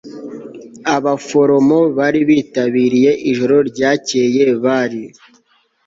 [0.95, 5.03] abaforomo bari bitabiriye ijoro ryakeye bari